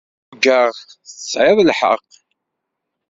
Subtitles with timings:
[0.33, 0.65] Ugaɣ
[1.05, 2.09] tesɛid lḥeqq.